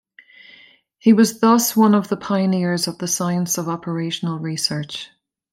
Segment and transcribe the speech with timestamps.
[0.97, 5.11] He was thus one of the pioneers of the science of operational research.